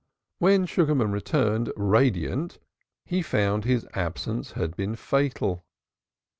When 0.39 0.65
Sugarman 0.65 1.11
returned, 1.11 1.71
radiant, 1.77 2.57
he 3.05 3.21
found 3.21 3.65
his 3.65 3.85
absence 3.93 4.53
had 4.53 4.75
been 4.75 4.95
fatal. 4.95 5.63